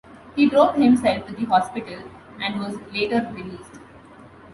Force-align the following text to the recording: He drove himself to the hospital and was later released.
He 0.35 0.49
drove 0.49 0.77
himself 0.77 1.27
to 1.27 1.33
the 1.35 1.45
hospital 1.45 2.01
and 2.39 2.59
was 2.59 2.75
later 2.91 3.29
released. 3.35 3.77